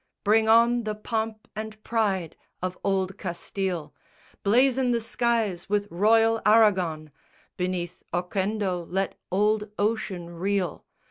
[0.23, 3.93] Bring on the pomp and pride of old Castille,
[4.41, 7.11] Blazon the skies with royal Aragon,
[7.55, 10.85] Beneath Oquendo let old ocean reel.